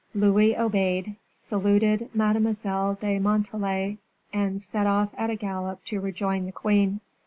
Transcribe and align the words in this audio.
Louis 0.15 0.57
obeyed, 0.57 1.15
saluted 1.29 2.09
Mademoiselle 2.15 2.95
de 2.95 3.19
Montalais, 3.19 3.99
and 4.33 4.59
set 4.59 4.87
off 4.87 5.13
at 5.15 5.29
a 5.29 5.35
gallop 5.35 5.85
to 5.85 6.01
rejoin 6.01 6.47
the 6.47 6.51
queen. 6.51 7.01